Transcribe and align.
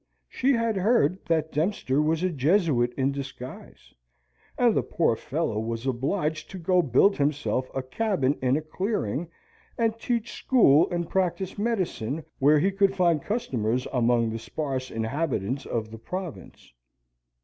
She 0.27 0.53
had 0.53 0.77
heard 0.77 1.23
that 1.27 1.51
Dempster 1.51 2.01
was 2.01 2.23
a 2.23 2.31
Jesuit 2.31 2.91
in 2.95 3.11
disguise, 3.11 3.93
and 4.57 4.73
the 4.73 4.81
poor 4.81 5.15
fellow 5.15 5.59
was 5.59 5.85
obliged 5.85 6.49
to 6.49 6.57
go 6.57 6.81
build 6.81 7.17
himself 7.17 7.69
a 7.75 7.83
cabin 7.83 8.35
in 8.41 8.57
a 8.57 8.61
clearing, 8.63 9.29
and 9.77 9.95
teach 9.99 10.33
school 10.33 10.89
and 10.89 11.07
practise 11.07 11.59
medicine 11.59 12.25
where 12.39 12.57
he 12.57 12.71
could 12.71 12.95
find 12.95 13.21
customers 13.21 13.85
among 13.93 14.31
the 14.31 14.39
sparse 14.39 14.89
inhabitants 14.89 15.67
of 15.67 15.91
the 15.91 15.99
province. 15.99 16.73